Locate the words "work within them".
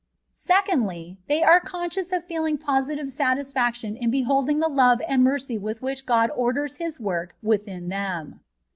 6.99-8.39